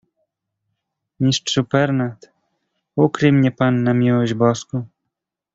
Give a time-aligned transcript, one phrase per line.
[1.19, 2.31] "„Mistrzu Pernat,
[2.95, 4.87] ukryj mnie pan na miłość Boską."